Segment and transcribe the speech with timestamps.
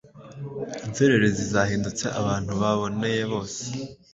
[0.85, 3.61] inzererezi zahindutse abantu baboneye bose.